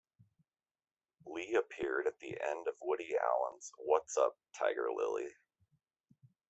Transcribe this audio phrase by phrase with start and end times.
[1.27, 5.29] Lee appeared at the end of Woody Allen's What's Up, Tiger Lily?